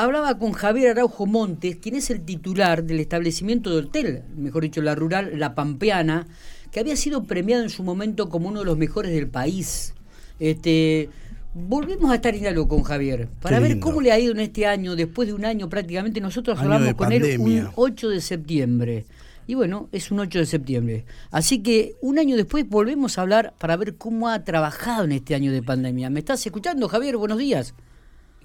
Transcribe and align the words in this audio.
Hablaba 0.00 0.38
con 0.38 0.52
Javier 0.52 0.92
Araujo 0.92 1.26
Montes, 1.26 1.74
quien 1.74 1.96
es 1.96 2.08
el 2.10 2.20
titular 2.20 2.84
del 2.84 3.00
establecimiento 3.00 3.70
de 3.70 3.78
hotel, 3.78 4.22
mejor 4.36 4.62
dicho, 4.62 4.80
la 4.80 4.94
rural 4.94 5.32
La 5.40 5.56
Pampeana, 5.56 6.28
que 6.70 6.78
había 6.78 6.94
sido 6.94 7.24
premiado 7.24 7.64
en 7.64 7.68
su 7.68 7.82
momento 7.82 8.28
como 8.28 8.46
uno 8.46 8.60
de 8.60 8.66
los 8.66 8.78
mejores 8.78 9.10
del 9.10 9.26
país. 9.26 9.94
Este, 10.38 11.10
volvemos 11.52 12.12
a 12.12 12.14
estar 12.14 12.32
en 12.32 12.46
algo 12.46 12.68
con 12.68 12.84
Javier 12.84 13.26
para 13.42 13.58
ver 13.58 13.80
cómo 13.80 14.00
le 14.00 14.12
ha 14.12 14.20
ido 14.20 14.30
en 14.30 14.38
este 14.38 14.66
año, 14.66 14.94
después 14.94 15.26
de 15.26 15.34
un 15.34 15.44
año 15.44 15.68
prácticamente. 15.68 16.20
Nosotros 16.20 16.60
hablamos 16.60 16.94
con 16.94 17.10
él 17.10 17.36
un 17.40 17.68
8 17.74 18.08
de 18.08 18.20
septiembre. 18.20 19.04
Y 19.48 19.54
bueno, 19.54 19.88
es 19.90 20.12
un 20.12 20.20
8 20.20 20.38
de 20.38 20.46
septiembre. 20.46 21.06
Así 21.32 21.58
que 21.60 21.96
un 22.02 22.20
año 22.20 22.36
después 22.36 22.68
volvemos 22.68 23.18
a 23.18 23.22
hablar 23.22 23.52
para 23.58 23.76
ver 23.76 23.96
cómo 23.96 24.28
ha 24.28 24.44
trabajado 24.44 25.02
en 25.06 25.10
este 25.10 25.34
año 25.34 25.50
de 25.50 25.60
pandemia. 25.60 26.08
¿Me 26.08 26.20
estás 26.20 26.46
escuchando, 26.46 26.88
Javier? 26.88 27.16
Buenos 27.16 27.38
días. 27.38 27.74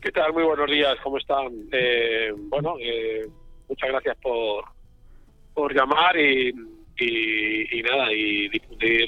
¿Qué 0.04 0.12
tal? 0.12 0.34
Muy 0.34 0.44
buenos 0.44 0.70
días. 0.70 0.98
¿Cómo 1.02 1.18
están? 1.18 1.48
Eh, 1.72 2.34
bueno, 2.36 2.76
eh, 2.78 3.26
muchas 3.70 3.90
gracias 3.90 4.18
por, 4.18 4.66
por 5.54 5.74
llamar 5.74 6.18
y, 6.20 6.54
y, 7.00 7.82
nada, 7.84 8.12
y 8.12 8.50
difundir 8.50 9.08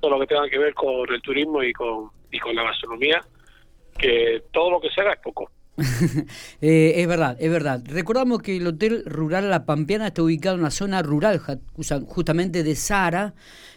todo 0.00 0.10
lo 0.10 0.18
que 0.18 0.26
tenga 0.26 0.48
que 0.50 0.58
ver 0.58 0.74
con 0.74 1.08
el 1.08 1.22
turismo 1.22 1.62
y 1.62 1.72
con, 1.72 2.10
y 2.32 2.40
con 2.40 2.56
la 2.56 2.64
gastronomía, 2.64 3.20
que 3.96 4.42
todo 4.52 4.72
lo 4.72 4.80
que 4.80 4.90
se 4.90 5.02
haga 5.02 5.12
es 5.12 5.20
poco. 5.20 5.52
Eh, 6.60 6.94
es 6.96 7.06
verdad, 7.06 7.36
es 7.38 7.50
verdad. 7.50 7.82
Recordamos 7.86 8.42
que 8.42 8.56
el 8.56 8.66
Hotel 8.66 9.04
Rural 9.06 9.48
La 9.48 9.64
Pampeana 9.64 10.08
está 10.08 10.22
ubicado 10.22 10.56
en 10.56 10.62
una 10.62 10.70
zona 10.70 11.02
rural, 11.02 11.40
justamente 12.06 12.64
de 12.64 12.74
Sara, 12.74 13.34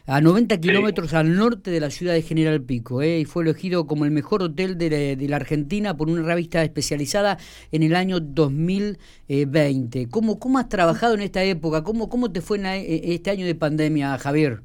a 0.08 0.20
90 0.20 0.59
kilómetros 0.59 1.14
al 1.14 1.36
norte 1.36 1.70
de 1.70 1.80
la 1.80 1.92
ciudad 1.92 2.14
de 2.14 2.23
General 2.23 2.62
Pico, 2.62 3.02
eh, 3.04 3.20
y 3.20 3.26
fue 3.26 3.44
elegido 3.44 3.86
como 3.86 4.06
el 4.06 4.12
mejor 4.12 4.42
hotel 4.42 4.78
de 4.78 5.28
la, 5.30 5.36
Argentina 5.36 5.95
por 5.95 6.09
una 6.09 6.23
revista 6.23 6.64
especializada 6.64 7.38
en 7.72 7.84
el 7.84 7.95
año 7.95 8.20
2020. 8.20 10.09
¿Cómo, 10.09 10.40
cómo 10.40 10.58
has 10.58 10.70
trabajado 10.70 11.14
en 11.14 11.22
esta 11.22 11.44
época? 11.44 11.84
¿Cómo, 11.84 12.09
cómo 12.09 12.31
te 12.31 12.42
fue 12.42 12.58
en 12.58 12.66
e, 12.66 13.14
este 13.14 13.30
año 13.30 13.45
de 13.45 13.56
pandemia, 13.56 14.18
Javier? 14.18 14.62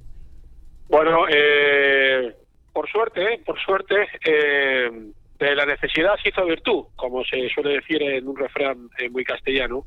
Bueno, 0.88 1.27
eh, 1.28 2.34
por 2.72 2.88
suerte, 2.88 3.42
por 3.44 3.58
suerte, 3.60 3.94
eh, 4.25 4.91
de 5.38 5.54
la 5.54 5.66
necesidad 5.66 6.16
se 6.22 6.30
hizo 6.30 6.44
virtud, 6.46 6.84
como 6.96 7.24
se 7.24 7.48
suele 7.50 7.74
decir 7.74 8.02
en 8.02 8.26
un 8.26 8.36
refrán 8.36 8.88
eh, 8.98 9.08
muy 9.10 9.24
castellano. 9.24 9.84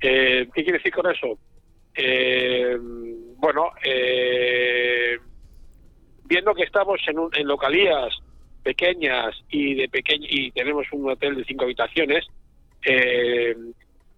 Eh, 0.00 0.48
¿Qué 0.52 0.62
quiere 0.64 0.78
decir 0.78 0.92
con 0.92 1.10
eso? 1.10 1.38
Eh, 1.94 2.76
bueno, 3.36 3.70
viendo 6.24 6.54
que 6.54 6.64
estamos 6.64 7.00
en, 7.06 7.16
en 7.38 7.46
localías 7.46 8.12
pequeñas 8.62 9.34
y 9.50 9.74
de 9.74 9.88
y 10.20 10.50
tenemos 10.52 10.86
un 10.92 11.10
hotel 11.10 11.36
de 11.36 11.44
cinco 11.44 11.64
habitaciones, 11.64 12.26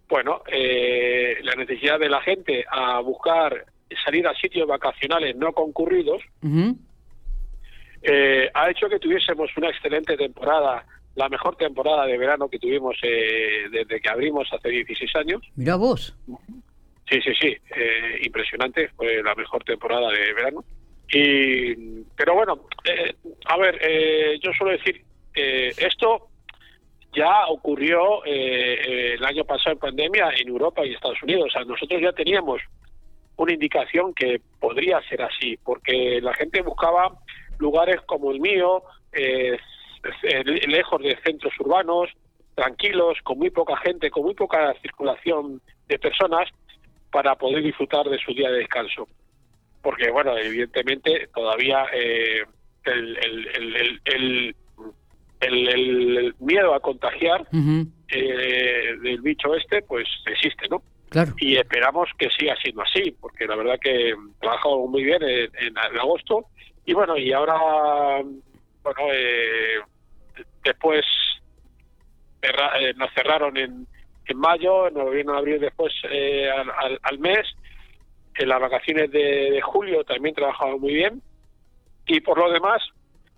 bueno, 0.08 0.42
la 1.42 1.54
necesidad 1.56 1.98
de 1.98 2.08
la 2.08 2.20
gente 2.20 2.64
a 2.70 3.00
buscar 3.00 3.66
salir 4.04 4.26
a 4.26 4.34
sitios 4.34 4.68
vacacionales 4.68 5.36
no 5.36 5.52
concurridos. 5.52 6.22
Eh, 8.06 8.50
ha 8.52 8.70
hecho 8.70 8.86
que 8.88 8.98
tuviésemos 8.98 9.50
una 9.56 9.70
excelente 9.70 10.14
temporada, 10.18 10.84
la 11.14 11.28
mejor 11.30 11.56
temporada 11.56 12.04
de 12.04 12.18
verano 12.18 12.50
que 12.50 12.58
tuvimos 12.58 12.96
eh, 13.02 13.64
desde 13.70 13.98
que 13.98 14.10
abrimos 14.10 14.46
hace 14.52 14.68
16 14.68 15.16
años. 15.16 15.40
Mira 15.56 15.76
vos. 15.76 16.14
Sí, 17.08 17.20
sí, 17.22 17.34
sí, 17.40 17.56
eh, 17.74 18.20
impresionante, 18.22 18.88
fue 18.96 19.22
la 19.22 19.34
mejor 19.34 19.64
temporada 19.64 20.10
de 20.10 20.34
verano. 20.34 20.64
Y, 21.10 22.02
pero 22.14 22.34
bueno, 22.34 22.66
a 23.46 23.56
ver, 23.56 23.80
yo 24.40 24.52
suelo 24.52 24.72
decir, 24.72 25.02
esto 25.34 26.28
ya 27.14 27.46
ocurrió 27.48 28.24
el 28.24 29.22
año 29.24 29.44
pasado 29.44 29.72
en 29.72 29.78
pandemia 29.78 30.30
en 30.36 30.48
Europa 30.48 30.84
y 30.84 30.94
Estados 30.94 31.22
Unidos. 31.22 31.48
O 31.48 31.50
sea, 31.50 31.64
nosotros 31.64 32.00
ya 32.02 32.12
teníamos 32.12 32.60
una 33.36 33.52
indicación 33.52 34.14
que 34.14 34.40
podría 34.58 35.00
ser 35.08 35.22
así, 35.22 35.58
porque 35.62 36.20
la 36.22 36.34
gente 36.34 36.62
buscaba 36.62 37.12
lugares 37.58 38.00
como 38.06 38.30
el 38.30 38.40
mío, 38.40 38.82
eh, 39.12 39.56
lejos 40.66 41.02
de 41.02 41.16
centros 41.24 41.52
urbanos, 41.60 42.10
tranquilos, 42.54 43.18
con 43.22 43.38
muy 43.38 43.50
poca 43.50 43.76
gente, 43.78 44.10
con 44.10 44.24
muy 44.24 44.34
poca 44.34 44.74
circulación 44.80 45.60
de 45.88 45.98
personas, 45.98 46.48
para 47.10 47.34
poder 47.36 47.62
disfrutar 47.62 48.08
de 48.08 48.18
su 48.18 48.32
día 48.32 48.50
de 48.50 48.58
descanso. 48.58 49.08
Porque, 49.82 50.10
bueno, 50.10 50.36
evidentemente 50.36 51.28
todavía 51.34 51.86
eh, 51.92 52.42
el, 52.84 53.16
el, 54.04 54.54
el, 55.40 56.34
miedo 56.40 56.74
a 56.74 56.80
contagiar 56.80 57.46
eh, 58.08 58.96
del 59.02 59.20
bicho 59.20 59.54
este, 59.54 59.82
pues 59.82 60.08
existe, 60.26 60.66
¿no? 60.68 60.82
Y 61.38 61.56
esperamos 61.56 62.08
que 62.18 62.28
siga 62.30 62.56
siendo 62.56 62.82
así, 62.82 63.14
porque 63.20 63.46
la 63.46 63.54
verdad 63.54 63.78
que 63.80 64.14
trabajado 64.40 64.86
muy 64.88 65.04
bien 65.04 65.22
en 65.22 65.78
agosto 65.78 66.46
y 66.86 66.92
bueno, 66.92 67.16
y 67.16 67.32
ahora, 67.32 67.54
bueno, 68.82 69.00
eh, 69.12 69.80
después 70.62 71.04
eh, 72.42 72.94
nos 72.96 73.12
cerraron 73.14 73.56
en, 73.56 73.86
en 74.26 74.38
mayo, 74.38 74.90
nos 74.90 75.10
vino 75.10 75.34
a 75.34 75.38
abrir 75.38 75.60
después 75.60 75.92
eh, 76.10 76.50
al, 76.50 76.98
al, 77.02 77.18
mes. 77.18 77.46
En 78.36 78.48
las 78.48 78.60
vacaciones 78.60 79.10
de, 79.12 79.60
julio 79.62 80.04
también 80.04 80.34
trabajamos 80.34 80.80
muy 80.80 80.94
bien. 80.94 81.22
Y 82.06 82.20
por 82.20 82.36
lo 82.38 82.50
demás, 82.50 82.82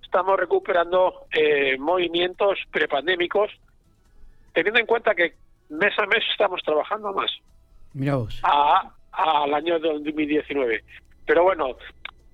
estamos 0.03 0.39
recuperando 0.39 1.27
movimientos 1.78 2.59
prepandémicos, 2.73 3.53
teniendo 4.55 4.81
en 4.81 4.87
cuenta 4.87 5.15
que 5.15 5.34
mes 5.69 5.97
a 5.99 6.07
mes 6.07 6.25
estamos 6.33 6.63
trabajando 6.63 7.13
más. 7.13 7.31
Mira 7.93 8.17
vos. 8.17 8.41
A, 8.43 8.91
al 9.13 9.55
año 9.55 9.78
2019. 9.78 10.83
Pero 11.27 11.43
bueno, 11.45 11.77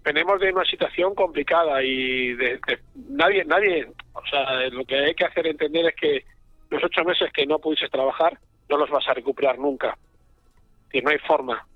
venimos 0.04 0.40
de 0.40 0.52
una 0.52 0.64
situación 0.64 1.14
complicada 1.14 1.82
y 1.82 2.34
de, 2.34 2.60
nadie, 3.08 3.44
nadie, 3.44 3.86
o 4.12 4.26
sea, 4.26 4.68
lo 4.70 4.84
que 4.84 4.96
hay 4.96 5.14
que 5.14 5.24
hacer 5.24 5.46
entender 5.46 5.86
es 5.86 5.94
que 5.96 6.24
los 6.70 6.82
ocho 6.82 7.04
meses 7.04 7.30
que 7.32 7.46
no 7.46 7.58
pudiste 7.58 7.88
trabajar 7.88 8.38
no 8.68 8.78
los 8.78 8.90
vas 8.90 9.06
a 9.08 9.14
recuperar 9.14 9.58
nunca. 9.58 9.96
Y 10.92 11.00
no 11.00 11.10
hay 11.10 11.18
forma. 11.18 11.66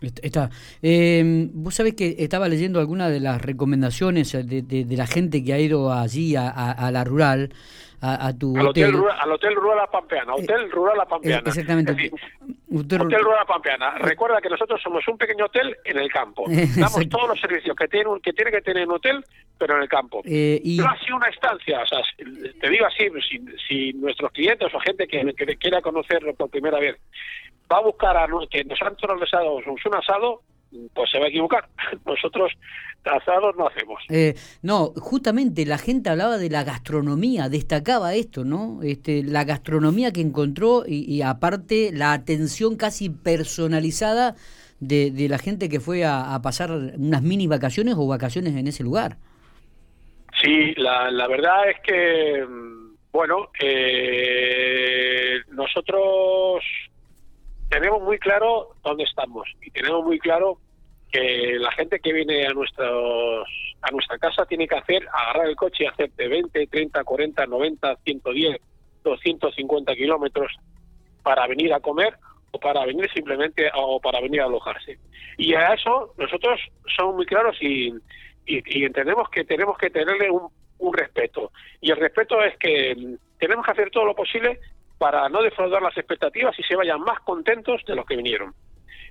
Está. 0.00 0.50
Eh, 0.82 1.48
vos 1.52 1.74
sabés 1.74 1.94
que 1.94 2.16
estaba 2.18 2.48
leyendo 2.48 2.80
algunas 2.80 3.10
de 3.10 3.20
las 3.20 3.40
recomendaciones 3.42 4.32
de, 4.32 4.62
de, 4.62 4.96
la 4.96 5.06
gente 5.06 5.44
que 5.44 5.52
ha 5.52 5.58
ido 5.58 5.92
allí 5.92 6.36
a, 6.36 6.48
a 6.48 6.90
la 6.90 7.04
rural 7.04 7.52
a, 8.02 8.32
tu 8.32 8.56
al 8.56 8.68
hotel. 8.68 8.92
rural, 8.92 9.16
al 9.20 9.32
Hotel 9.32 9.54
Rural 9.54 9.76
La 9.76 9.86
Pampeana, 9.86 10.32
eh, 10.32 10.42
Hotel 10.42 10.70
Rural 10.70 10.96
La 10.96 11.04
Pampeana. 11.06 11.42
exactamente. 11.44 12.10
hotel, 12.74 12.98
Rural 12.98 13.38
La 13.40 13.44
Pampeana. 13.44 13.98
Recuerda 13.98 14.40
que 14.40 14.48
nosotros 14.48 14.80
somos 14.82 15.06
un 15.06 15.18
pequeño 15.18 15.46
hotel 15.46 15.76
en 15.84 15.98
el 15.98 16.10
campo. 16.10 16.44
Damos 16.76 17.08
todos 17.08 17.28
los 17.28 17.40
servicios 17.40 17.76
que 17.76 17.88
tiene, 17.88 18.10
que 18.22 18.32
tiene 18.32 18.50
que 18.50 18.62
tener 18.62 18.86
un 18.86 18.94
hotel, 18.94 19.22
pero 19.58 19.76
en 19.76 19.82
el 19.82 19.88
campo. 19.88 20.22
Eh, 20.24 20.60
y... 20.64 20.78
No 20.78 20.88
así 20.88 21.12
una 21.12 21.28
estancia, 21.28 21.82
o 21.82 21.86
sea, 21.86 21.98
te 22.16 22.70
digo 22.70 22.86
así, 22.86 23.08
si, 23.28 23.44
si 23.68 23.92
nuestros 23.94 24.32
clientes 24.32 24.72
o 24.72 24.80
gente 24.80 25.06
que, 25.06 25.34
que 25.34 25.56
quiera 25.56 25.82
conocerlo 25.82 26.34
por 26.34 26.48
primera 26.48 26.78
vez 26.78 26.96
va 27.70 27.78
a 27.78 27.82
buscar 27.82 28.16
a 28.16 28.26
que 28.50 28.64
nos 28.64 28.80
han 28.82 28.96
un 29.66 29.94
asado, 29.94 30.42
pues 30.94 31.10
se 31.10 31.18
va 31.18 31.26
a 31.26 31.28
equivocar. 31.28 31.68
Nosotros 32.06 32.52
asados 33.04 33.56
no 33.56 33.68
hacemos. 33.68 34.02
Eh, 34.08 34.34
no, 34.62 34.92
justamente 34.96 35.64
la 35.64 35.78
gente 35.78 36.10
hablaba 36.10 36.38
de 36.38 36.50
la 36.50 36.64
gastronomía, 36.64 37.48
destacaba 37.48 38.14
esto, 38.14 38.44
¿no? 38.44 38.80
Este, 38.82 39.22
la 39.22 39.44
gastronomía 39.44 40.12
que 40.12 40.20
encontró 40.20 40.84
y, 40.86 41.22
aparte 41.22 41.90
la 41.92 42.12
atención 42.12 42.76
casi 42.76 43.10
personalizada 43.10 44.34
de, 44.80 45.10
de 45.10 45.28
la 45.28 45.38
gente 45.38 45.68
que 45.68 45.80
fue 45.80 46.04
a, 46.04 46.38
pasar 46.42 46.70
unas 46.70 47.22
mini 47.22 47.46
vacaciones 47.46 47.94
o 47.96 48.06
vacaciones 48.06 48.54
en 48.54 48.66
ese 48.66 48.82
lugar. 48.82 49.16
Sí, 50.42 50.74
la, 50.76 51.10
la 51.10 51.26
verdad 51.26 51.68
es 51.68 51.80
que, 51.82 52.46
mm, 52.46 52.96
bueno, 53.12 53.50
eh, 53.60 55.40
nosotros 55.50 56.62
tenemos 57.70 58.02
muy 58.02 58.18
claro 58.18 58.74
dónde 58.82 59.04
estamos 59.04 59.48
y 59.62 59.70
tenemos 59.70 60.04
muy 60.04 60.18
claro 60.18 60.58
que 61.10 61.56
la 61.58 61.72
gente 61.72 62.00
que 62.00 62.12
viene 62.12 62.46
a 62.46 62.50
nuestros 62.50 63.48
a 63.82 63.90
nuestra 63.90 64.18
casa 64.18 64.44
tiene 64.44 64.68
que 64.68 64.76
hacer 64.76 65.08
agarrar 65.12 65.48
el 65.48 65.56
coche 65.56 65.84
y 65.84 65.86
hacer 65.86 66.10
de 66.12 66.28
20, 66.28 66.66
30, 66.66 67.02
40, 67.02 67.46
90, 67.46 67.96
110, 68.04 68.60
250 69.02 69.94
kilómetros 69.94 70.52
para 71.22 71.46
venir 71.46 71.72
a 71.72 71.80
comer 71.80 72.14
o 72.50 72.58
para 72.58 72.84
venir 72.84 73.08
simplemente 73.12 73.70
o 73.74 74.00
para 74.00 74.20
venir 74.20 74.42
a 74.42 74.46
alojarse. 74.46 74.98
Y 75.38 75.54
a 75.54 75.72
eso 75.72 76.12
nosotros 76.18 76.60
somos 76.96 77.14
muy 77.14 77.26
claros 77.26 77.56
y, 77.60 77.94
y, 78.46 78.84
entendemos 78.84 79.30
que 79.30 79.44
tenemos 79.44 79.78
que 79.78 79.90
tenerle 79.90 80.30
un, 80.30 80.48
un 80.78 80.92
respeto. 80.92 81.52
Y 81.80 81.90
el 81.90 81.96
respeto 81.96 82.42
es 82.42 82.56
que 82.58 83.16
tenemos 83.38 83.64
que 83.64 83.72
hacer 83.72 83.90
todo 83.90 84.04
lo 84.04 84.14
posible 84.14 84.58
para 85.00 85.30
no 85.30 85.40
defraudar 85.40 85.80
las 85.80 85.96
expectativas 85.96 86.54
y 86.58 86.62
se 86.62 86.76
vayan 86.76 87.00
más 87.00 87.20
contentos 87.20 87.80
de 87.86 87.96
los 87.96 88.04
que 88.04 88.16
vinieron. 88.16 88.52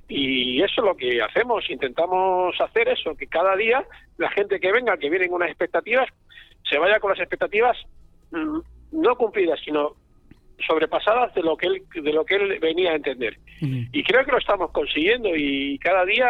Y 0.08 0.62
eso 0.62 0.82
es 0.82 0.86
lo 0.86 0.96
que 0.96 1.20
hacemos, 1.20 1.68
intentamos 1.68 2.54
hacer 2.62 2.90
eso, 2.90 3.16
que 3.16 3.26
cada 3.26 3.56
día 3.56 3.84
la 4.18 4.30
gente 4.30 4.60
que 4.60 4.72
venga, 4.72 4.98
que 4.98 5.10
viene 5.10 5.28
con 5.28 5.38
unas 5.38 5.50
expectativas, 5.50 6.08
se 6.70 6.78
vaya 6.78 7.00
con 7.00 7.10
las 7.10 7.20
expectativas 7.20 7.76
mm, 8.30 8.60
no 8.92 9.16
cumplidas, 9.16 9.60
sino 9.66 9.96
sobrepasadas 10.68 11.34
de 11.34 11.42
lo 11.42 11.58
que 11.58 11.66
él 11.66 11.84
de 11.92 12.14
lo 12.14 12.24
que 12.24 12.36
él 12.36 12.60
venía 12.60 12.92
a 12.92 12.96
entender 12.96 13.40
y 13.62 14.04
creo 14.04 14.26
que 14.26 14.32
lo 14.34 14.40
estamos 14.40 14.72
consiguiendo 14.72 15.30
y 15.34 15.80
cada 15.80 16.04
día 16.04 16.28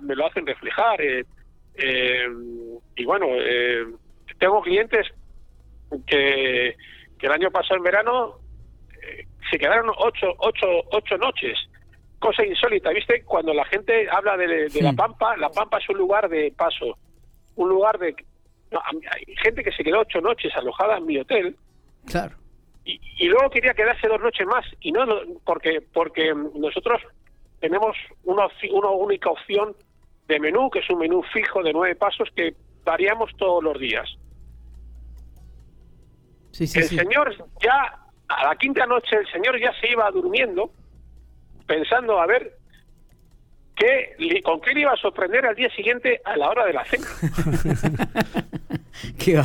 me 0.00 0.14
lo 0.14 0.26
hacen 0.26 0.46
reflejar 0.46 1.02
eh, 1.02 1.24
eh, 1.74 2.28
y 2.94 3.04
bueno 3.04 3.26
eh, 3.28 3.84
tengo 4.38 4.62
clientes 4.62 5.08
que, 6.06 6.76
que 7.18 7.26
el 7.26 7.32
año 7.32 7.50
pasado 7.50 7.78
en 7.78 7.82
verano 7.82 8.41
se 9.52 9.58
quedaron 9.58 9.90
ocho, 9.98 10.34
ocho, 10.38 10.66
ocho 10.92 11.18
noches. 11.18 11.58
Cosa 12.18 12.44
insólita 12.46 12.90
viste 12.90 13.22
cuando 13.24 13.52
la 13.52 13.66
gente 13.66 14.08
habla 14.10 14.36
de, 14.38 14.70
la 14.80 14.92
Pampa 14.94 15.36
la 15.36 15.50
Pampa 15.50 15.78
es 15.78 15.88
un 15.90 15.98
lugar 15.98 16.28
de 16.28 16.52
paso 16.56 16.96
un 17.56 17.68
lugar 17.68 17.98
de 17.98 18.14
hay 18.70 19.36
gente 19.42 19.62
que 19.62 19.72
se 19.72 19.84
quedó 19.84 20.00
ocho 20.00 20.20
noches 20.20 20.50
alojada 20.56 20.96
en 20.96 21.06
mi 21.06 21.18
hotel 21.18 21.56
claro. 22.06 22.36
y, 22.84 23.28
luego 23.28 23.50
quería 23.50 23.74
quedarse 23.74 24.08
dos 24.08 24.20
noches 24.20 24.46
más 24.46 24.64
y 24.80 24.92
no 24.92 25.04
porque 25.44 25.82
porque 25.92 26.32
nosotros 26.54 27.02
tenemos 27.60 27.96
una, 28.24 28.46
una 28.72 28.90
única 28.90 29.28
opción 29.28 29.76
de 30.28 30.40
menú 30.40 30.70
que 30.70 30.78
es 30.78 30.88
un 30.88 31.00
menú 31.00 31.22
fijo 31.34 31.62
de 31.62 31.72
nueve 31.72 31.96
pasos 31.96 32.28
que 32.34 32.54
variamos 32.84 33.30
todos 33.36 33.62
los 33.62 33.78
días. 33.78 34.08
El 36.58 36.68
señor 36.68 37.34
ya 37.60 38.01
a 38.34 38.44
la 38.44 38.56
quinta 38.56 38.86
noche 38.86 39.16
el 39.16 39.26
señor 39.30 39.58
ya 39.60 39.72
se 39.80 39.90
iba 39.90 40.10
durmiendo 40.10 40.70
pensando 41.66 42.20
a 42.20 42.26
ver 42.26 42.56
qué 43.76 44.40
con 44.44 44.60
qué 44.60 44.74
le 44.74 44.80
iba 44.80 44.92
a 44.92 44.96
sorprender 44.96 45.46
al 45.46 45.54
día 45.54 45.70
siguiente 45.70 46.20
a 46.24 46.36
la 46.36 46.50
hora 46.50 46.66
de 46.66 46.72
la 46.72 46.84
cena. 46.84 47.06
Qué 49.18 49.40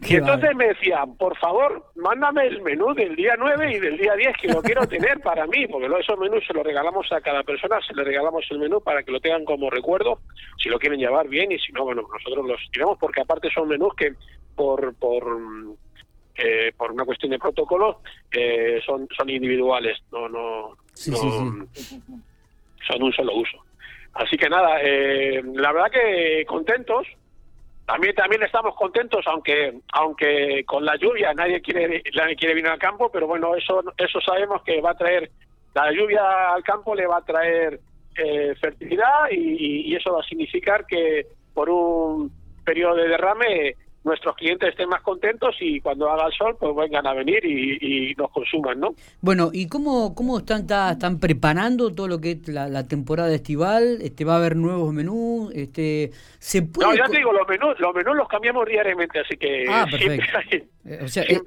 y 0.00 0.16
entonces 0.16 0.54
me 0.54 0.68
decían, 0.68 1.16
por 1.16 1.36
favor, 1.38 1.90
mándame 1.96 2.46
el 2.46 2.62
menú 2.62 2.94
del 2.94 3.16
día 3.16 3.34
9 3.36 3.72
y 3.74 3.78
del 3.80 3.98
día 3.98 4.14
10 4.14 4.36
que 4.40 4.48
lo 4.48 4.62
quiero 4.62 4.86
tener 4.88 5.20
para 5.20 5.46
mí, 5.46 5.66
porque 5.66 5.88
esos 6.00 6.18
menús 6.18 6.44
se 6.46 6.54
los 6.54 6.64
regalamos 6.64 7.10
a 7.12 7.20
cada 7.20 7.42
persona, 7.42 7.80
se 7.86 7.94
le 7.94 8.04
regalamos 8.04 8.44
el 8.50 8.60
menú 8.60 8.80
para 8.80 9.02
que 9.02 9.10
lo 9.10 9.20
tengan 9.20 9.44
como 9.44 9.70
recuerdo, 9.70 10.20
si 10.62 10.68
lo 10.68 10.78
quieren 10.78 11.00
llevar 11.00 11.28
bien 11.28 11.50
y 11.50 11.58
si 11.58 11.72
no, 11.72 11.84
bueno, 11.84 12.02
nosotros 12.12 12.46
los 12.46 12.60
tiramos 12.72 12.96
porque 12.98 13.22
aparte 13.22 13.50
son 13.52 13.68
menús 13.68 13.92
que 13.96 14.14
por 14.54 14.94
por 14.94 15.24
eh, 16.38 16.72
por 16.76 16.92
una 16.92 17.04
cuestión 17.04 17.30
de 17.32 17.38
protocolo 17.38 18.00
eh, 18.30 18.80
son 18.86 19.08
son 19.16 19.28
individuales, 19.28 19.98
no 20.12 20.28
no, 20.28 20.76
son 20.94 21.68
un 23.02 23.12
solo 23.12 23.34
uso. 23.34 23.58
Así 24.14 24.36
que 24.36 24.48
nada, 24.48 24.80
eh, 24.82 25.42
la 25.54 25.72
verdad 25.72 25.90
que 25.90 26.44
contentos, 26.46 27.06
también 27.86 28.14
también 28.14 28.42
estamos 28.42 28.74
contentos, 28.74 29.24
aunque 29.26 29.80
aunque 29.92 30.64
con 30.64 30.84
la 30.84 30.96
lluvia 30.96 31.34
nadie 31.34 31.60
quiere 31.60 32.02
nadie 32.14 32.36
quiere 32.36 32.54
venir 32.54 32.70
al 32.70 32.78
campo, 32.78 33.10
pero 33.10 33.26
bueno, 33.26 33.54
eso 33.54 33.82
eso 33.96 34.20
sabemos 34.20 34.62
que 34.62 34.80
va 34.80 34.92
a 34.92 34.96
traer 34.96 35.30
la 35.74 35.92
lluvia 35.92 36.54
al 36.54 36.62
campo 36.62 36.94
le 36.94 37.06
va 37.06 37.18
a 37.18 37.24
traer 37.24 37.80
eh, 38.16 38.54
fertilidad 38.60 39.30
y, 39.30 39.90
y, 39.92 39.94
eso 39.94 40.12
va 40.12 40.20
a 40.20 40.28
significar 40.28 40.86
que 40.86 41.26
por 41.54 41.70
un 41.70 42.32
periodo 42.64 42.96
de 42.96 43.08
derrame 43.08 43.76
nuestros 44.04 44.36
clientes 44.36 44.68
estén 44.68 44.88
más 44.88 45.02
contentos 45.02 45.56
y 45.60 45.80
cuando 45.80 46.10
haga 46.10 46.26
el 46.26 46.32
sol 46.32 46.56
pues 46.58 46.74
vengan 46.74 47.06
a 47.06 47.14
venir 47.14 47.44
y, 47.44 48.14
nos 48.16 48.30
consuman, 48.30 48.80
¿no? 48.80 48.94
Bueno, 49.20 49.50
¿y 49.52 49.68
cómo, 49.68 50.14
cómo 50.14 50.38
están, 50.38 50.62
están 50.62 51.20
preparando 51.20 51.94
todo 51.94 52.08
lo 52.08 52.20
que 52.20 52.32
es 52.32 52.48
la, 52.48 52.86
temporada 52.86 53.32
estival? 53.34 53.98
Este, 54.00 54.24
¿Va 54.24 54.34
a 54.34 54.36
haber 54.38 54.56
nuevos 54.56 54.92
menús? 54.92 55.52
Este, 55.54 56.10
¿se 56.38 56.62
puede 56.62 56.88
no, 56.88 56.96
ya 56.96 57.04
te 57.06 57.18
digo, 57.18 57.32
los 57.32 57.46
menús, 57.46 57.78
los 57.78 57.94
menús 57.94 58.16
los 58.16 58.28
cambiamos 58.28 58.66
diariamente, 58.66 59.20
así 59.20 59.36
que 59.36 59.66
ah, 59.68 59.86
eh, 60.84 61.00
o 61.02 61.08
sea, 61.08 61.22
eh, 61.24 61.40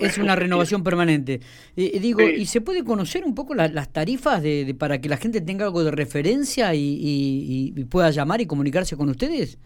es 0.00 0.18
una 0.18 0.36
renovación 0.36 0.82
permanente. 0.82 1.40
Eh, 1.76 1.98
digo, 2.00 2.22
¿y 2.22 2.46
se 2.46 2.60
puede 2.60 2.82
conocer 2.84 3.24
un 3.24 3.34
poco 3.34 3.54
las 3.54 3.92
tarifas 3.92 4.42
de, 4.42 4.74
para 4.78 5.00
que 5.00 5.08
la 5.08 5.16
gente 5.16 5.40
tenga 5.40 5.66
algo 5.66 5.84
de 5.84 5.90
referencia 5.90 6.74
y, 6.74 7.72
y 7.76 7.84
pueda 7.84 8.10
llamar 8.10 8.40
y 8.40 8.46
comunicarse 8.46 8.96
con 8.96 9.08
ustedes? 9.08 9.58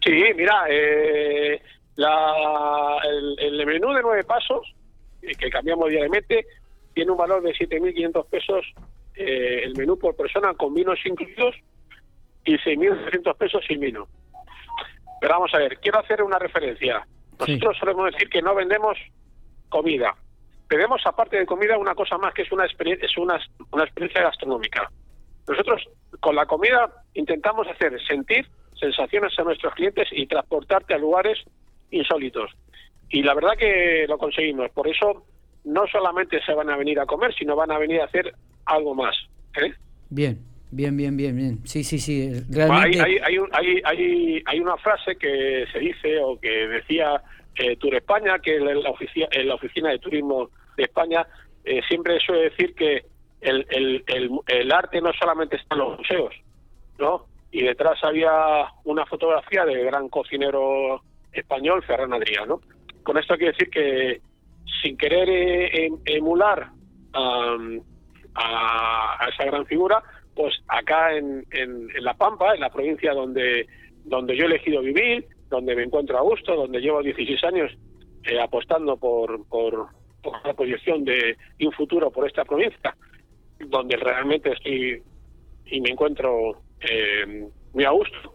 Sí, 0.00 0.22
mira, 0.36 0.64
eh, 0.68 1.60
la, 1.96 2.98
el, 3.38 3.66
menú 3.66 3.92
de 3.92 4.02
nueve 4.02 4.24
pasos, 4.24 4.74
eh, 5.22 5.34
que 5.34 5.50
cambiamos 5.50 5.88
diariamente, 5.90 6.46
tiene 6.94 7.10
un 7.10 7.18
valor 7.18 7.42
de 7.42 7.52
7.500 7.52 8.26
pesos 8.28 8.66
eh, 9.14 9.62
el 9.64 9.76
menú 9.76 9.98
por 9.98 10.14
persona 10.14 10.54
con 10.54 10.74
vinos 10.74 10.98
incluidos 11.04 11.56
y 12.44 12.56
6.300 12.56 13.36
pesos 13.36 13.64
sin 13.66 13.80
vino. 13.80 14.06
Pero 15.20 15.34
vamos 15.34 15.52
a 15.54 15.58
ver, 15.58 15.78
quiero 15.78 15.98
hacer 15.98 16.22
una 16.22 16.38
referencia. 16.38 17.04
Nosotros 17.38 17.76
solemos 17.78 18.12
decir 18.12 18.28
que 18.28 18.42
no 18.42 18.54
vendemos 18.54 18.96
comida. 19.68 20.14
Vendemos, 20.68 21.02
aparte 21.04 21.38
de 21.38 21.46
comida, 21.46 21.78
una 21.78 21.94
cosa 21.94 22.18
más 22.18 22.34
que 22.34 22.42
es 22.42 22.52
una, 22.52 22.64
experiencia, 22.64 23.06
es 23.06 23.16
una, 23.16 23.40
una 23.72 23.84
experiencia 23.84 24.22
gastronómica. 24.22 24.90
Nosotros 25.48 25.88
con 26.20 26.36
la 26.36 26.46
comida 26.46 26.92
intentamos 27.14 27.66
hacer 27.66 28.00
sentir 28.06 28.46
sensaciones 28.78 29.38
a 29.38 29.42
nuestros 29.42 29.74
clientes 29.74 30.08
y 30.12 30.26
transportarte 30.26 30.94
a 30.94 30.98
lugares 30.98 31.38
insólitos. 31.90 32.50
Y 33.10 33.22
la 33.22 33.34
verdad 33.34 33.56
que 33.58 34.06
lo 34.08 34.18
conseguimos. 34.18 34.70
Por 34.70 34.88
eso 34.88 35.24
no 35.64 35.86
solamente 35.86 36.40
se 36.44 36.52
van 36.52 36.70
a 36.70 36.76
venir 36.76 37.00
a 37.00 37.06
comer, 37.06 37.34
sino 37.34 37.56
van 37.56 37.70
a 37.70 37.78
venir 37.78 38.00
a 38.00 38.04
hacer 38.04 38.34
algo 38.66 38.94
más. 38.94 39.16
¿eh? 39.56 39.72
Bien, 40.10 40.38
bien, 40.70 40.96
bien, 40.96 41.16
bien, 41.16 41.36
bien. 41.36 41.58
Sí, 41.64 41.84
sí, 41.84 41.98
sí. 41.98 42.30
Realmente... 42.50 43.00
Hay, 43.00 43.18
hay, 43.18 43.38
hay, 43.52 43.80
hay, 43.84 44.42
hay, 44.44 44.60
una 44.60 44.76
frase 44.76 45.16
que 45.16 45.64
se 45.72 45.78
dice 45.78 46.18
o 46.22 46.38
que 46.38 46.68
decía 46.68 47.22
eh, 47.56 47.76
Tour 47.76 47.94
España, 47.94 48.38
que 48.38 48.58
la, 48.60 48.90
oficina, 48.90 49.26
la 49.44 49.54
oficina 49.54 49.90
de 49.90 49.98
turismo 49.98 50.50
de 50.76 50.84
España 50.84 51.26
eh, 51.64 51.80
siempre 51.88 52.18
suele 52.20 52.50
decir 52.50 52.74
que 52.74 53.04
el, 53.40 53.66
el, 53.70 54.04
el, 54.06 54.30
el 54.46 54.72
arte 54.72 55.00
no 55.00 55.12
solamente 55.12 55.56
está 55.56 55.74
en 55.74 55.80
los 55.80 55.98
museos, 55.98 56.34
¿no? 56.98 57.26
Y 57.50 57.62
detrás 57.62 57.98
había 58.02 58.66
una 58.84 59.06
fotografía 59.06 59.64
del 59.64 59.84
gran 59.84 60.08
cocinero 60.08 61.02
español, 61.32 61.82
Ferran 61.82 62.12
Adrià, 62.12 62.46
Con 63.02 63.18
esto 63.18 63.36
quiero 63.36 63.52
decir 63.52 63.70
que 63.70 64.20
sin 64.82 64.96
querer 64.96 65.28
eh, 65.28 65.86
em, 65.86 65.98
emular 66.04 66.70
a, 67.14 67.56
esa 69.32 69.44
gran 69.44 69.66
figura, 69.66 70.02
pues 70.34 70.54
acá 70.68 71.16
en, 71.16 71.44
en, 71.50 71.88
La 72.04 72.14
Pampa, 72.14 72.54
en 72.54 72.60
la 72.60 72.70
provincia 72.70 73.12
donde, 73.12 73.66
donde 74.04 74.36
yo 74.36 74.44
he 74.44 74.46
elegido 74.46 74.80
vivir, 74.80 75.26
donde 75.48 75.74
me 75.74 75.82
encuentro 75.82 76.18
a 76.18 76.22
gusto, 76.22 76.54
donde 76.54 76.80
llevo 76.80 77.02
16 77.02 77.42
años 77.44 77.72
eh, 78.24 78.38
apostando 78.40 78.96
por, 78.96 79.46
por, 79.48 79.88
la 80.44 80.54
proyección 80.54 81.04
de, 81.04 81.36
un 81.60 81.72
futuro 81.72 82.10
por 82.10 82.26
esta 82.26 82.44
provincia, 82.44 82.96
donde 83.58 83.96
realmente 83.96 84.52
estoy 84.52 85.02
y 85.66 85.80
me 85.80 85.90
encuentro 85.90 86.62
eh, 86.80 87.48
muy 87.72 87.84
a 87.84 87.90
gusto. 87.90 88.34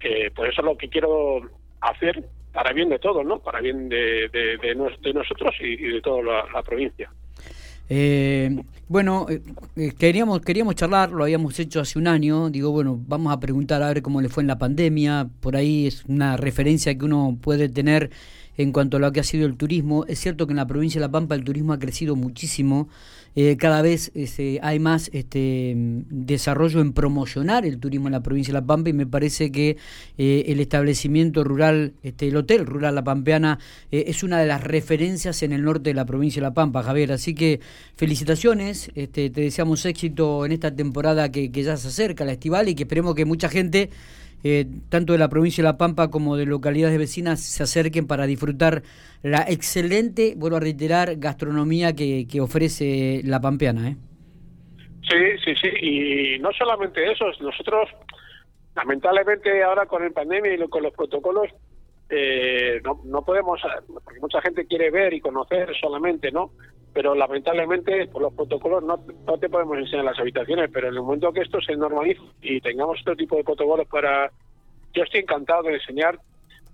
Eh, 0.00 0.30
por 0.34 0.46
eso 0.48 0.60
es 0.60 0.64
lo 0.64 0.76
que 0.76 0.88
quiero 0.88 1.40
hacer 1.80 2.24
para 2.52 2.72
bien 2.72 2.88
de 2.88 2.98
todos, 2.98 3.24
¿no? 3.24 3.40
Para 3.40 3.60
bien 3.60 3.88
de, 3.88 4.28
de, 4.30 4.74
nosotros 4.74 5.54
y, 5.60 5.76
de 5.76 6.00
toda 6.00 6.22
la, 6.52 6.62
provincia. 6.62 7.10
Eh, 7.88 8.50
bueno, 8.88 9.26
eh, 9.28 9.92
queríamos 9.98 10.40
queríamos 10.40 10.74
charlar, 10.76 11.10
lo 11.10 11.24
habíamos 11.24 11.58
hecho 11.58 11.80
hace 11.80 11.98
un 11.98 12.06
año. 12.06 12.50
Digo, 12.50 12.70
bueno, 12.70 12.98
vamos 13.06 13.32
a 13.32 13.40
preguntar 13.40 13.82
a 13.82 13.88
ver 13.88 14.02
cómo 14.02 14.20
le 14.20 14.28
fue 14.28 14.42
en 14.42 14.46
la 14.46 14.58
pandemia. 14.58 15.26
Por 15.40 15.56
ahí 15.56 15.86
es 15.86 16.04
una 16.04 16.36
referencia 16.36 16.96
que 16.96 17.04
uno 17.04 17.36
puede 17.42 17.68
tener 17.68 18.10
en 18.56 18.72
cuanto 18.72 18.96
a 18.96 19.00
lo 19.00 19.12
que 19.12 19.20
ha 19.20 19.24
sido 19.24 19.46
el 19.46 19.56
turismo. 19.56 20.04
Es 20.06 20.20
cierto 20.20 20.46
que 20.46 20.52
en 20.52 20.56
la 20.58 20.66
provincia 20.66 21.00
de 21.00 21.06
La 21.06 21.12
Pampa 21.12 21.34
el 21.34 21.44
turismo 21.44 21.72
ha 21.72 21.78
crecido 21.78 22.16
muchísimo. 22.16 22.88
Eh, 23.36 23.56
cada 23.56 23.82
vez 23.82 24.12
este, 24.14 24.60
hay 24.62 24.78
más 24.78 25.10
este, 25.12 25.72
desarrollo 25.76 26.80
en 26.80 26.92
promocionar 26.92 27.66
el 27.66 27.78
turismo 27.78 28.06
en 28.06 28.12
la 28.12 28.22
provincia 28.22 28.52
de 28.52 28.60
La 28.60 28.66
Pampa 28.66 28.90
y 28.90 28.92
me 28.92 29.06
parece 29.06 29.50
que 29.50 29.76
eh, 30.18 30.44
el 30.46 30.60
establecimiento 30.60 31.42
rural, 31.42 31.94
este, 32.04 32.28
el 32.28 32.36
hotel 32.36 32.64
rural 32.64 32.94
La 32.94 33.02
Pampeana, 33.02 33.58
eh, 33.90 34.04
es 34.06 34.22
una 34.22 34.38
de 34.38 34.46
las 34.46 34.62
referencias 34.62 35.42
en 35.42 35.52
el 35.52 35.64
norte 35.64 35.90
de 35.90 35.94
la 35.94 36.06
provincia 36.06 36.40
de 36.40 36.48
La 36.48 36.54
Pampa, 36.54 36.84
Javier. 36.84 37.10
Así 37.10 37.34
que 37.34 37.58
felicitaciones, 37.96 38.92
este, 38.94 39.30
te 39.30 39.40
deseamos 39.40 39.84
éxito 39.84 40.46
en 40.46 40.52
esta 40.52 40.74
temporada 40.74 41.32
que, 41.32 41.50
que 41.50 41.64
ya 41.64 41.76
se 41.76 41.88
acerca, 41.88 42.24
la 42.24 42.32
estival, 42.32 42.68
y 42.68 42.76
que 42.76 42.84
esperemos 42.84 43.16
que 43.16 43.24
mucha 43.24 43.48
gente 43.48 43.90
eh, 44.44 44.66
tanto 44.90 45.14
de 45.14 45.18
la 45.18 45.28
provincia 45.28 45.62
de 45.62 45.70
La 45.70 45.78
Pampa 45.78 46.10
como 46.10 46.36
de 46.36 46.44
localidades 46.44 46.98
vecinas 46.98 47.40
se 47.40 47.62
acerquen 47.62 48.06
para 48.06 48.26
disfrutar 48.26 48.82
la 49.22 49.38
excelente, 49.48 50.34
vuelvo 50.36 50.58
a 50.58 50.60
reiterar, 50.60 51.16
gastronomía 51.16 51.94
que, 51.94 52.26
ofrece 52.42 53.22
la 53.24 53.40
Pampeana. 53.40 53.88
¿eh? 53.88 53.96
Sí, 55.08 55.38
sí, 55.42 55.54
sí, 55.60 55.68
y 55.80 56.38
no 56.40 56.50
solamente 56.52 57.10
eso, 57.10 57.24
nosotros 57.40 57.88
lamentablemente 58.76 59.62
ahora 59.62 59.86
con 59.86 60.04
el 60.04 60.12
pandemia 60.12 60.54
y 60.54 60.68
con 60.68 60.82
los 60.82 60.92
protocolos 60.92 61.48
eh, 62.10 62.82
no, 62.84 63.00
no 63.04 63.24
podemos, 63.24 63.60
porque 64.04 64.20
mucha 64.20 64.42
gente 64.42 64.66
quiere 64.66 64.90
ver 64.90 65.14
y 65.14 65.20
conocer 65.20 65.70
solamente, 65.80 66.30
¿no? 66.30 66.50
Pero 66.94 67.14
lamentablemente 67.14 68.06
por 68.06 68.22
los 68.22 68.32
protocolos 68.32 68.82
no, 68.82 69.04
no 69.26 69.38
te 69.38 69.50
podemos 69.50 69.76
enseñar 69.76 70.06
las 70.06 70.18
habitaciones, 70.18 70.70
pero 70.72 70.88
en 70.88 70.94
el 70.94 71.02
momento 71.02 71.32
que 71.32 71.42
esto 71.42 71.60
se 71.60 71.76
normalice 71.76 72.22
y 72.40 72.60
tengamos 72.60 72.98
este 72.98 73.14
tipo 73.16 73.36
de 73.36 73.44
protocolos 73.44 73.86
para... 73.88 74.30
Yo 74.94 75.02
estoy 75.02 75.20
encantado 75.20 75.64
de 75.64 75.74
enseñar 75.74 76.18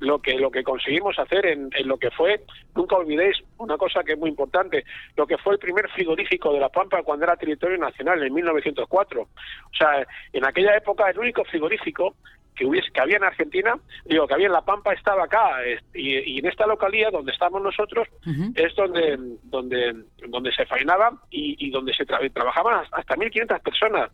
lo 0.00 0.18
que 0.18 0.34
lo 0.34 0.50
que 0.50 0.64
conseguimos 0.64 1.18
hacer 1.18 1.46
en, 1.46 1.70
lo 1.84 1.98
que 1.98 2.10
fue, 2.10 2.40
nunca 2.74 2.96
olvidéis 2.96 3.36
una 3.58 3.76
cosa 3.76 4.02
que 4.02 4.12
es 4.12 4.18
muy 4.18 4.30
importante, 4.30 4.84
lo 5.16 5.26
que 5.26 5.38
fue 5.38 5.54
el 5.54 5.58
primer 5.58 5.88
frigorífico 5.90 6.52
de 6.52 6.60
La 6.60 6.70
Pampa 6.70 7.02
cuando 7.02 7.24
era 7.24 7.36
territorio 7.36 7.78
nacional 7.78 8.22
en 8.22 8.32
1904. 8.32 9.22
O 9.22 9.28
sea, 9.76 10.06
en 10.32 10.44
aquella 10.44 10.76
época 10.76 11.08
el 11.10 11.18
único 11.18 11.44
frigorífico 11.44 12.16
que 12.54 12.66
hubiese 12.66 12.90
que 12.92 13.00
había 13.00 13.16
en 13.16 13.24
Argentina, 13.24 13.78
digo 14.04 14.26
que 14.26 14.34
había 14.34 14.46
en 14.46 14.52
La 14.52 14.64
Pampa 14.64 14.92
estaba 14.92 15.24
acá 15.24 15.58
y, 15.94 16.38
en 16.38 16.46
esta 16.46 16.66
localidad 16.66 17.12
donde 17.12 17.32
estamos 17.32 17.62
nosotros 17.62 18.08
es 18.54 18.74
donde 18.74 19.18
donde 19.44 20.04
donde 20.28 20.52
se 20.52 20.66
faenaba 20.66 21.12
y, 21.30 21.70
donde 21.70 21.94
se 21.94 22.04
trabajaban 22.04 22.84
hasta 22.92 23.16
1500 23.16 23.60
personas. 23.60 24.10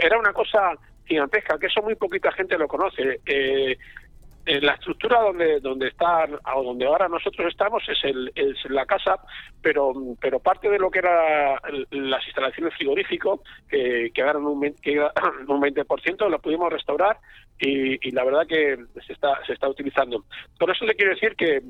Era 0.00 0.18
una 0.18 0.32
cosa 0.32 0.74
gigantesca, 1.06 1.58
que 1.58 1.66
eso 1.66 1.82
muy 1.82 1.94
poquita 1.94 2.30
gente 2.32 2.58
lo 2.58 2.68
conoce. 2.68 3.20
Eh, 3.26 3.78
en 4.48 4.64
la 4.64 4.72
estructura 4.72 5.20
donde 5.20 5.60
donde 5.60 5.88
está 5.88 6.26
o 6.54 6.62
donde 6.62 6.86
ahora 6.86 7.06
nosotros 7.06 7.48
estamos 7.48 7.82
es, 7.86 7.98
el, 8.02 8.32
es 8.34 8.56
la 8.70 8.86
casa 8.86 9.16
pero 9.60 9.92
pero 10.20 10.40
parte 10.40 10.70
de 10.70 10.78
lo 10.78 10.90
que 10.90 11.00
era 11.00 11.60
las 11.90 12.24
instalaciones 12.26 12.74
frigoríficos 12.74 13.40
que 13.68 14.10
quedaron 14.14 14.46
un, 14.46 14.74
que 14.82 14.98
un 15.48 15.60
20% 15.60 16.30
lo 16.30 16.38
pudimos 16.38 16.72
restaurar 16.72 17.18
y, 17.60 18.10
la 18.12 18.24
verdad 18.24 18.46
que 18.46 18.78
se 19.04 19.12
está 19.12 19.44
se 19.44 19.52
está 19.52 19.68
utilizando. 19.68 20.24
Por 20.58 20.70
eso 20.70 20.84
le 20.86 20.94
quiero 20.94 21.12
decir 21.12 21.34
que 21.36 21.60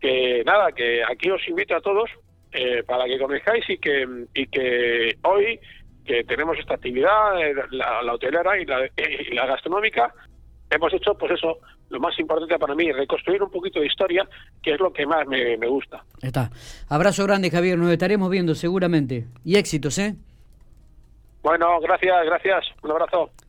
que 0.00 0.42
nada 0.44 0.72
que 0.72 1.02
aquí 1.04 1.30
os 1.30 1.46
invito 1.46 1.76
a 1.76 1.80
todos 1.80 2.10
eh, 2.52 2.82
para 2.84 3.04
que 3.04 3.18
conozcáis 3.18 3.68
y 3.68 3.78
que 3.78 4.06
y 4.34 4.46
que 4.46 5.16
hoy 5.22 5.60
que 6.04 6.24
tenemos 6.24 6.58
esta 6.58 6.74
actividad, 6.74 7.40
eh, 7.42 7.54
la, 7.70 8.12
hotelera 8.12 8.58
y 8.58 8.64
la, 8.64 8.88
y 8.96 9.34
la 9.34 9.46
gastronómica, 9.46 10.14
hemos 10.70 10.92
hecho, 10.92 11.14
pues 11.14 11.32
eso, 11.32 11.58
lo 11.90 12.00
más 12.00 12.18
importante 12.18 12.58
para 12.58 12.74
mí, 12.74 12.90
reconstruir 12.92 13.42
un 13.42 13.50
poquito 13.50 13.80
de 13.80 13.86
historia, 13.86 14.28
que 14.62 14.74
es 14.74 14.80
lo 14.80 14.92
que 14.92 15.06
más 15.06 15.26
me, 15.26 15.56
me 15.56 15.66
gusta. 15.66 16.04
Está. 16.20 16.50
Abrazo 16.88 17.24
grande, 17.24 17.50
Javier. 17.50 17.78
Nos 17.78 17.90
estaremos 17.90 18.30
viendo 18.30 18.54
seguramente. 18.54 19.26
Y 19.44 19.56
éxitos, 19.56 19.98
¿eh? 19.98 20.14
Bueno, 21.42 21.78
gracias, 21.80 22.24
gracias. 22.24 22.64
Un 22.82 22.90
abrazo. 22.90 23.30